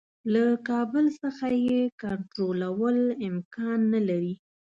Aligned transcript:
له 0.33 0.43
کابل 0.69 1.05
څخه 1.21 1.47
یې 1.67 1.79
کنټرولول 2.01 2.97
امکان 3.29 3.79
نه 3.93 4.01
لري. 4.09 4.33